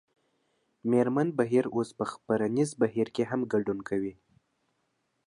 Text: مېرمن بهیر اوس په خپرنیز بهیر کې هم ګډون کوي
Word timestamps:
مېرمن 0.89 1.27
بهیر 1.39 1.65
اوس 1.75 1.89
په 1.97 2.05
خپرنیز 2.11 2.69
بهیر 2.81 3.07
کې 3.15 3.23
هم 3.29 3.41
ګډون 3.53 3.79
کوي 3.89 4.13